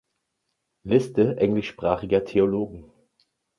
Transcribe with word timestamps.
Liste 0.83 1.37
englischsprachiger 1.37 2.25
Theologen 2.25 2.91